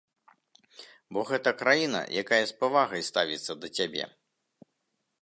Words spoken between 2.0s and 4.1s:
якая з павагай ставіцца да цябе.